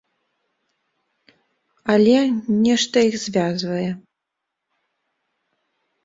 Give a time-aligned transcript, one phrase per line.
[1.95, 2.15] Але
[2.65, 3.91] нешта іх звязвае.